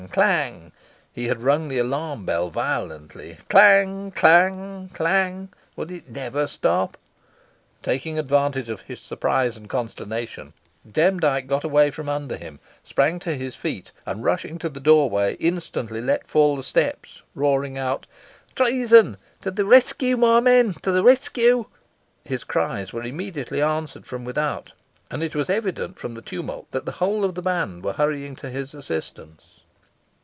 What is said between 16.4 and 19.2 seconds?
the steps, roaring out, "Treason!